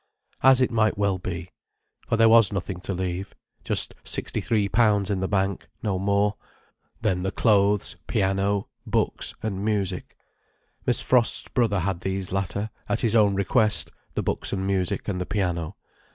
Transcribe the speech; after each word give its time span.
As 0.41 0.61
it 0.61 0.71
might 0.71 0.97
well 0.97 1.19
be. 1.19 1.51
For 2.07 2.17
there 2.17 2.27
was 2.27 2.51
nothing 2.51 2.79
to 2.79 2.93
leave. 2.95 3.35
Just 3.63 3.93
sixty 4.03 4.41
three 4.41 4.67
pounds 4.67 5.11
in 5.11 5.19
the 5.19 5.27
bank—no 5.27 5.99
more: 5.99 6.37
then 7.03 7.21
the 7.21 7.29
clothes, 7.29 7.97
piano, 8.07 8.67
books 8.83 9.35
and 9.43 9.63
music. 9.63 10.17
Miss 10.87 11.01
Frost's 11.01 11.49
brother 11.49 11.81
had 11.81 12.01
these 12.01 12.31
latter, 12.31 12.71
at 12.89 13.01
his 13.01 13.15
own 13.15 13.35
request: 13.35 13.91
the 14.15 14.23
books 14.23 14.51
and 14.51 14.65
music, 14.65 15.07
and 15.07 15.21
the 15.21 15.25
piano. 15.27 15.75